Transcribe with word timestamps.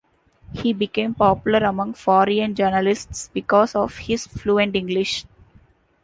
He 0.53 0.73
became 0.73 1.13
popular 1.13 1.59
among 1.59 1.93
foreign 1.93 2.55
journalists 2.55 3.29
because 3.31 3.75
of 3.75 3.97
his 3.99 4.25
fluent 4.25 4.75
English. 4.75 5.25